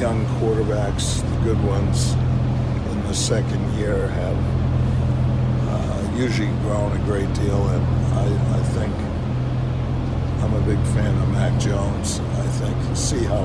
young 0.00 0.26
quarterbacks, 0.38 1.22
the 1.22 1.44
good 1.44 1.62
ones, 1.64 2.12
in 2.92 3.02
the 3.06 3.14
second 3.14 3.78
year 3.78 4.08
have 4.08 4.36
uh, 5.68 6.16
usually 6.16 6.48
grown 6.60 6.92
a 6.92 7.04
great 7.04 7.32
deal, 7.34 7.66
and 7.68 7.84
I, 8.14 8.58
I 8.58 8.62
think 8.74 8.94
I'm 10.42 10.54
a 10.54 10.60
big 10.66 10.82
fan 10.94 11.14
of 11.22 11.28
Mac 11.30 11.58
Jones. 11.58 12.20
I 12.20 12.46
think 12.58 12.96
see 12.96 13.24
how 13.24 13.42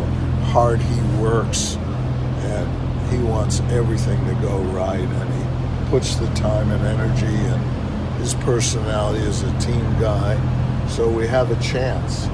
hard 0.51 0.81
he 0.81 1.01
works, 1.21 1.75
and 1.75 3.11
he 3.11 3.19
wants 3.19 3.61
everything 3.69 4.19
to 4.25 4.33
go 4.41 4.59
right, 4.73 4.99
and 4.99 5.33
he 5.33 5.89
puts 5.89 6.15
the 6.15 6.27
time 6.33 6.69
and 6.71 6.83
energy 6.85 7.25
and 7.25 8.19
his 8.19 8.33
personality 8.35 9.23
as 9.25 9.41
a 9.43 9.59
team 9.59 9.83
guy. 9.99 10.37
So 10.87 11.09
we 11.09 11.27
have 11.27 11.49
a 11.49 11.61
chance 11.63 12.25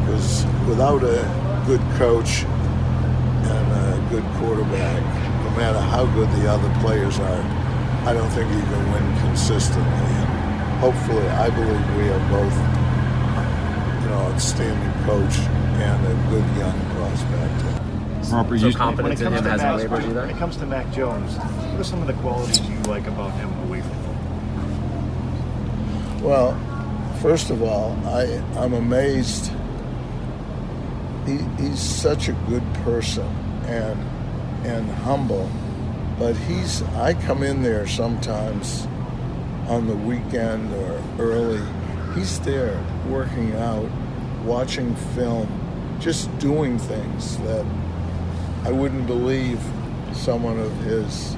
because 0.00 0.44
without 0.68 1.02
a 1.02 1.64
good 1.66 1.80
coach 1.98 2.44
good 4.14 4.30
quarterback, 4.34 5.02
no 5.42 5.50
matter 5.56 5.80
how 5.80 6.06
good 6.14 6.30
the 6.38 6.48
other 6.48 6.72
players 6.80 7.18
are, 7.18 7.42
I 8.06 8.12
don't 8.12 8.30
think 8.30 8.48
you 8.48 8.60
can 8.60 8.92
win 8.92 9.20
consistently. 9.22 9.90
And 9.90 10.78
hopefully, 10.78 11.26
I 11.26 11.50
believe 11.50 11.96
we 11.96 12.04
have 12.14 12.30
both, 12.30 12.54
you 14.02 14.08
know, 14.10 14.30
outstanding 14.30 14.92
coach 15.04 15.36
and 15.82 16.06
a 16.06 16.14
good 16.30 16.46
young 16.56 16.78
prospect. 16.94 17.58
Harper, 18.30 18.56
So 18.56 18.68
you 18.68 18.74
confidence 18.74 19.20
in 19.20 19.32
him 19.32 19.44
hasn't 19.44 19.90
wavered 19.90 20.14
when 20.14 20.30
it 20.30 20.36
comes 20.36 20.56
to 20.58 20.66
Mac 20.66 20.92
Jones, 20.92 21.36
what 21.36 21.80
are 21.80 21.84
some 21.84 22.00
of 22.00 22.06
the 22.06 22.14
qualities 22.14 22.60
you 22.60 22.78
like 22.82 23.08
about 23.08 23.32
him 23.32 23.52
away 23.64 23.80
from 23.80 23.90
football? 23.90 24.20
Well, 26.22 27.16
first 27.20 27.50
of 27.50 27.62
all, 27.64 27.98
I, 28.06 28.40
I'm 28.56 28.74
amazed. 28.74 29.50
He, 31.26 31.38
he's 31.60 31.80
such 31.80 32.28
a 32.28 32.32
good 32.48 32.62
person 32.84 33.43
and 33.66 33.98
and 34.66 34.90
humble, 34.90 35.50
but 36.18 36.34
he's 36.34 36.82
I 36.94 37.14
come 37.14 37.42
in 37.42 37.62
there 37.62 37.86
sometimes 37.86 38.86
on 39.68 39.86
the 39.86 39.96
weekend 39.96 40.72
or 40.72 41.02
early. 41.18 41.62
He's 42.14 42.38
there 42.40 42.82
working 43.08 43.54
out, 43.56 43.88
watching 44.44 44.94
film, 45.14 45.48
just 46.00 46.36
doing 46.38 46.78
things 46.78 47.38
that 47.38 47.66
I 48.64 48.70
wouldn't 48.70 49.06
believe 49.06 49.60
someone 50.12 50.58
of 50.58 50.74
his 50.78 51.36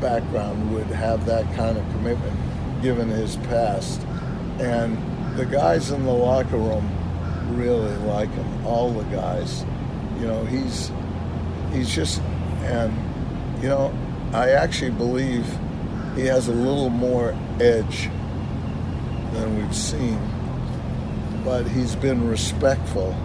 background 0.00 0.74
would 0.74 0.86
have 0.86 1.24
that 1.26 1.44
kind 1.54 1.78
of 1.78 1.84
commitment 1.92 2.36
given 2.82 3.08
his 3.08 3.36
past. 3.36 4.00
And 4.58 4.98
the 5.38 5.46
guys 5.46 5.90
in 5.90 6.04
the 6.04 6.12
locker 6.12 6.56
room 6.56 6.90
really 7.56 7.96
like 7.98 8.30
him, 8.30 8.66
all 8.66 8.90
the 8.90 9.04
guys. 9.04 9.64
You 10.20 10.26
know, 10.26 10.44
he's 10.44 10.90
he's 11.72 11.94
just 11.94 12.20
and 12.62 12.92
you 13.62 13.68
know, 13.68 13.94
I 14.32 14.50
actually 14.50 14.90
believe 14.90 15.46
he 16.14 16.26
has 16.26 16.48
a 16.48 16.52
little 16.52 16.90
more 16.90 17.36
edge 17.60 18.08
than 19.32 19.58
we've 19.58 19.76
seen. 19.76 20.20
But 21.44 21.66
he's 21.66 21.96
been 21.96 22.28
respectful 22.28 23.16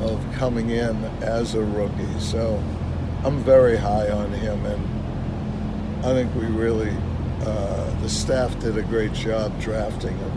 of 0.00 0.24
coming 0.34 0.70
in 0.70 1.04
as 1.22 1.54
a 1.54 1.62
rookie. 1.62 2.20
So 2.20 2.62
I'm 3.24 3.42
very 3.44 3.76
high 3.76 4.10
on 4.10 4.32
him 4.32 4.64
and 4.66 5.00
I 6.00 6.14
think 6.14 6.34
we 6.34 6.46
really, 6.46 6.96
uh, 7.42 8.00
the 8.00 8.08
staff 8.08 8.58
did 8.60 8.78
a 8.78 8.82
great 8.82 9.12
job 9.12 9.60
drafting 9.60 10.16
him, 10.16 10.30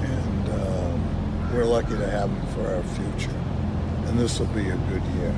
and 0.00 0.48
um, 0.48 1.52
we're 1.52 1.66
lucky 1.66 1.90
to 1.90 2.08
have 2.08 2.30
him 2.30 2.46
for 2.54 2.66
our 2.74 2.82
future. 2.82 3.36
And 4.06 4.18
this 4.18 4.40
will 4.40 4.46
be 4.46 4.66
a 4.66 4.76
good 4.76 5.02
year. 5.16 5.34